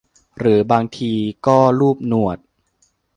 [0.39, 1.13] หรือบางที
[1.47, 2.37] ก็ลูบหนวด